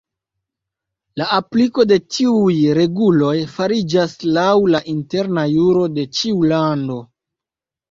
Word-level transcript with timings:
La 1.21 1.27
apliko 1.35 1.85
de 1.91 1.97
tiuj 2.15 2.55
reguloj 2.79 3.35
fariĝas 3.59 4.17
laŭ 4.39 4.49
la 4.79 4.83
interna 4.97 5.47
juro 5.55 5.87
de 6.01 6.09
ĉiu 6.19 6.51
lando. 6.57 7.01